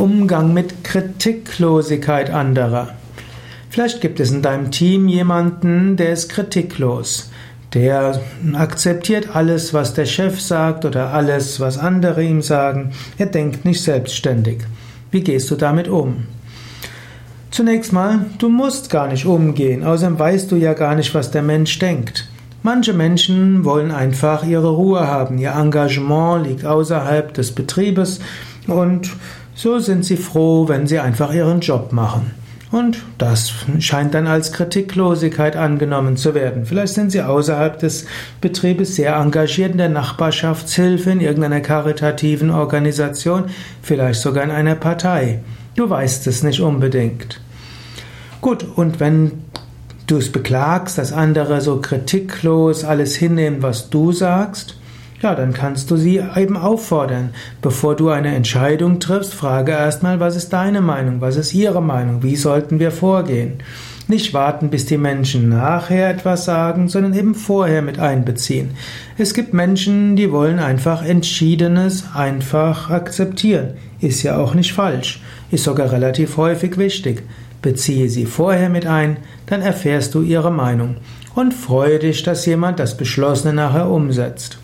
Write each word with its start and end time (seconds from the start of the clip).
Umgang 0.00 0.54
mit 0.54 0.82
Kritiklosigkeit 0.82 2.30
anderer. 2.30 2.94
Vielleicht 3.68 4.00
gibt 4.00 4.18
es 4.18 4.30
in 4.30 4.40
deinem 4.40 4.70
Team 4.70 5.08
jemanden, 5.08 5.98
der 5.98 6.14
ist 6.14 6.30
kritiklos. 6.30 7.30
Der 7.74 8.18
akzeptiert 8.54 9.36
alles, 9.36 9.74
was 9.74 9.92
der 9.92 10.06
Chef 10.06 10.40
sagt 10.40 10.86
oder 10.86 11.12
alles, 11.12 11.60
was 11.60 11.76
andere 11.76 12.24
ihm 12.24 12.40
sagen. 12.40 12.92
Er 13.18 13.26
denkt 13.26 13.66
nicht 13.66 13.82
selbstständig. 13.82 14.62
Wie 15.10 15.20
gehst 15.20 15.50
du 15.50 15.56
damit 15.56 15.86
um? 15.86 16.24
Zunächst 17.50 17.92
mal, 17.92 18.24
du 18.38 18.48
musst 18.48 18.88
gar 18.88 19.06
nicht 19.06 19.26
umgehen, 19.26 19.84
außerdem 19.84 20.18
weißt 20.18 20.50
du 20.50 20.56
ja 20.56 20.72
gar 20.72 20.94
nicht, 20.94 21.14
was 21.14 21.30
der 21.30 21.42
Mensch 21.42 21.78
denkt. 21.78 22.26
Manche 22.62 22.94
Menschen 22.94 23.66
wollen 23.66 23.90
einfach 23.90 24.46
ihre 24.46 24.70
Ruhe 24.70 25.06
haben, 25.06 25.36
ihr 25.36 25.52
Engagement 25.52 26.46
liegt 26.46 26.64
außerhalb 26.64 27.34
des 27.34 27.52
Betriebes 27.52 28.20
und 28.66 29.10
so 29.60 29.78
sind 29.78 30.06
sie 30.06 30.16
froh, 30.16 30.68
wenn 30.68 30.86
sie 30.86 31.00
einfach 31.00 31.34
ihren 31.34 31.60
Job 31.60 31.92
machen. 31.92 32.30
Und 32.70 33.02
das 33.18 33.52
scheint 33.80 34.14
dann 34.14 34.26
als 34.26 34.52
Kritiklosigkeit 34.52 35.54
angenommen 35.54 36.16
zu 36.16 36.34
werden. 36.34 36.64
Vielleicht 36.64 36.94
sind 36.94 37.10
Sie 37.10 37.20
außerhalb 37.20 37.78
des 37.78 38.06
Betriebes 38.40 38.96
sehr 38.96 39.16
engagiert 39.16 39.72
in 39.72 39.78
der 39.78 39.90
Nachbarschaftshilfe, 39.90 41.10
in 41.10 41.20
irgendeiner 41.20 41.60
karitativen 41.60 42.50
Organisation, 42.50 43.46
vielleicht 43.82 44.22
sogar 44.22 44.44
in 44.44 44.50
einer 44.50 44.76
Partei. 44.76 45.40
Du 45.74 45.90
weißt 45.90 46.26
es 46.26 46.42
nicht 46.42 46.60
unbedingt. 46.60 47.42
Gut, 48.40 48.64
und 48.76 48.98
wenn 48.98 49.32
du 50.06 50.16
es 50.16 50.32
beklagst, 50.32 50.96
dass 50.96 51.12
andere 51.12 51.60
so 51.60 51.82
kritiklos 51.82 52.84
alles 52.84 53.14
hinnehmen, 53.14 53.62
was 53.62 53.90
du 53.90 54.12
sagst, 54.12 54.79
ja, 55.22 55.34
dann 55.34 55.52
kannst 55.52 55.90
du 55.90 55.96
sie 55.96 56.22
eben 56.36 56.56
auffordern. 56.56 57.30
Bevor 57.60 57.94
du 57.94 58.08
eine 58.08 58.34
Entscheidung 58.34 59.00
triffst, 59.00 59.34
frage 59.34 59.72
erstmal, 59.72 60.18
was 60.18 60.34
ist 60.34 60.52
deine 60.52 60.80
Meinung, 60.80 61.20
was 61.20 61.36
ist 61.36 61.52
ihre 61.52 61.82
Meinung, 61.82 62.22
wie 62.22 62.36
sollten 62.36 62.80
wir 62.80 62.90
vorgehen. 62.90 63.58
Nicht 64.08 64.34
warten, 64.34 64.70
bis 64.70 64.86
die 64.86 64.96
Menschen 64.96 65.50
nachher 65.50 66.10
etwas 66.10 66.44
sagen, 66.44 66.88
sondern 66.88 67.14
eben 67.14 67.34
vorher 67.34 67.82
mit 67.82 67.98
einbeziehen. 67.98 68.70
Es 69.18 69.34
gibt 69.34 69.54
Menschen, 69.54 70.16
die 70.16 70.32
wollen 70.32 70.58
einfach 70.58 71.04
Entschiedenes 71.04 72.06
einfach 72.14 72.90
akzeptieren. 72.90 73.74
Ist 74.00 74.22
ja 74.22 74.38
auch 74.38 74.54
nicht 74.54 74.72
falsch, 74.72 75.22
ist 75.50 75.64
sogar 75.64 75.92
relativ 75.92 76.38
häufig 76.38 76.78
wichtig. 76.78 77.22
Beziehe 77.62 78.08
sie 78.08 78.24
vorher 78.24 78.70
mit 78.70 78.86
ein, 78.86 79.18
dann 79.46 79.60
erfährst 79.60 80.14
du 80.14 80.22
ihre 80.22 80.50
Meinung 80.50 80.96
und 81.34 81.52
freue 81.52 81.98
dich, 81.98 82.22
dass 82.22 82.46
jemand 82.46 82.80
das 82.80 82.96
Beschlossene 82.96 83.52
nachher 83.52 83.90
umsetzt. 83.90 84.58